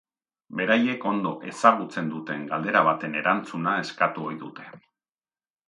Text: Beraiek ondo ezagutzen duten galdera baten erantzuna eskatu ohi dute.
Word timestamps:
Beraiek 0.61 1.03
ondo 1.09 1.33
ezagutzen 1.51 2.09
duten 2.15 2.47
galdera 2.53 2.83
baten 2.89 3.21
erantzuna 3.21 3.77
eskatu 3.85 4.27
ohi 4.33 4.43
dute. 4.47 4.69